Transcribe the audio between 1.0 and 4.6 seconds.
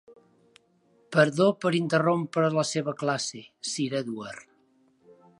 Perdó per interrompre la seva classe, Sir Edward.